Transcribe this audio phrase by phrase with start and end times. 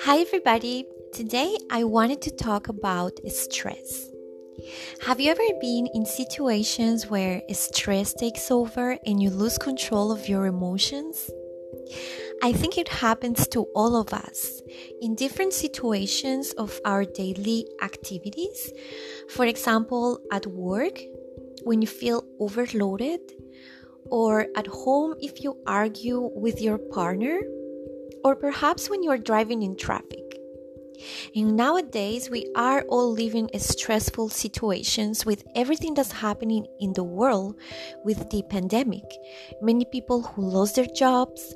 [0.00, 0.86] Hi, everybody.
[1.14, 4.10] Today I wanted to talk about stress.
[5.06, 10.28] Have you ever been in situations where stress takes over and you lose control of
[10.28, 11.30] your emotions?
[12.42, 14.60] I think it happens to all of us
[15.00, 18.72] in different situations of our daily activities.
[19.30, 21.00] For example, at work,
[21.62, 23.20] when you feel overloaded,
[24.10, 27.40] or at home if you argue with your partner
[28.24, 30.20] or perhaps when you're driving in traffic.
[31.34, 37.58] And nowadays, we are all living stressful situations with everything that's happening in the world
[38.04, 39.04] with the pandemic.
[39.60, 41.54] Many people who lost their jobs,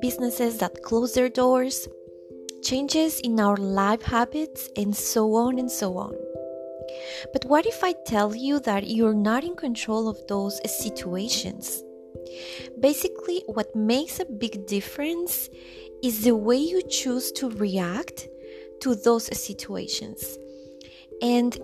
[0.00, 1.88] businesses that closed their doors,
[2.62, 6.14] changes in our life habits, and so on and so on.
[7.32, 11.82] But what if I tell you that you're not in control of those situations?
[12.80, 15.48] Basically, what makes a big difference
[16.02, 18.28] is the way you choose to react
[18.80, 20.38] to those situations.
[21.20, 21.56] And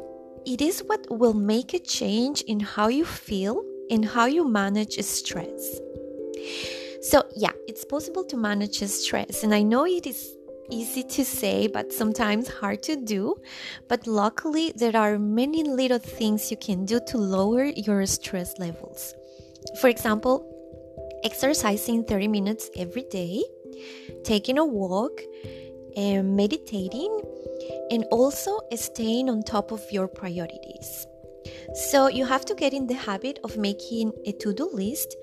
[0.46, 4.98] it is what will make a change in how you feel and how you manage
[5.00, 5.80] stress.
[7.00, 10.37] So, yeah, it's possible to manage stress, and I know it is
[10.70, 13.36] easy to say, but sometimes hard to do.
[13.88, 19.14] But luckily, there are many little things you can do to lower your stress levels.
[19.80, 20.44] For example,
[21.24, 23.42] exercising 30 minutes every day,
[24.24, 25.20] taking a walk,
[25.96, 27.20] and meditating,
[27.90, 31.06] and also staying on top of your priorities.
[31.74, 35.16] So, you have to get in the habit of making a to do list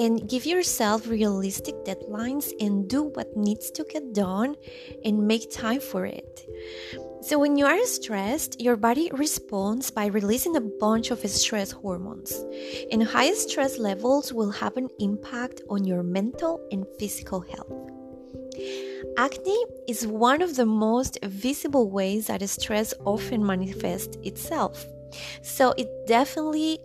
[0.00, 4.56] and give yourself realistic deadlines and do what needs to get done
[5.04, 6.48] and make time for it.
[7.22, 12.32] So, when you are stressed, your body responds by releasing a bunch of stress hormones,
[12.90, 17.90] and high stress levels will have an impact on your mental and physical health.
[19.18, 24.86] Acne is one of the most visible ways that stress often manifests itself.
[25.42, 26.78] So, it definitely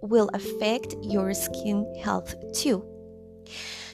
[0.00, 2.84] will affect your skin health too.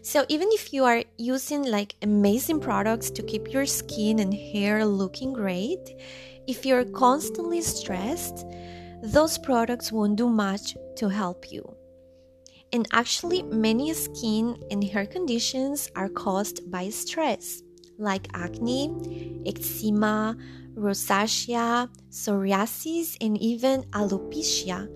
[0.02, 4.84] So, even if you are using like amazing products to keep your skin and hair
[4.84, 5.94] looking great,
[6.48, 8.44] if you're constantly stressed,
[9.02, 11.62] those products won't do much to help you.
[12.72, 17.62] And actually, many skin and hair conditions are caused by stress,
[17.98, 20.36] like acne, eczema,
[20.74, 24.88] rosacea, psoriasis, and even alopecia.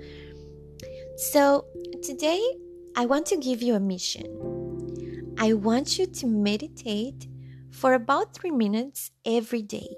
[1.17, 1.65] So,
[2.03, 2.43] today
[2.95, 4.27] I want to give you a mission.
[5.39, 7.27] I want you to meditate
[7.71, 9.89] for about three minutes every day.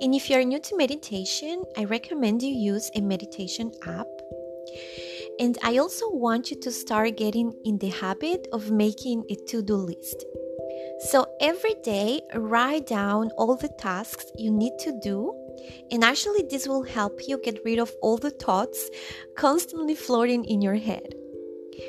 [0.00, 4.06] And if you're new to meditation, I recommend you use a meditation app.
[5.40, 9.62] And I also want you to start getting in the habit of making a to
[9.62, 10.24] do list.
[11.10, 15.34] So every day, write down all the tasks you need to do
[15.90, 18.88] and actually, this will help you get rid of all the thoughts
[19.36, 21.14] constantly floating in your head.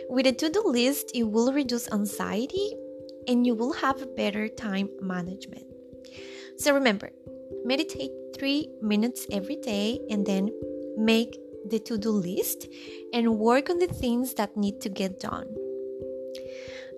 [0.09, 2.73] With a to do list, it will reduce anxiety
[3.27, 5.65] and you will have better time management.
[6.57, 7.11] So remember,
[7.63, 10.51] meditate three minutes every day and then
[10.97, 12.67] make the to do list
[13.13, 15.47] and work on the things that need to get done.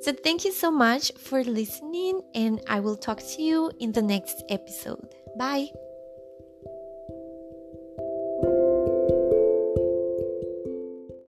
[0.02, 4.02] So, thank you so much for listening, and I will talk to you in the
[4.02, 5.16] next episode.
[5.38, 5.68] Bye.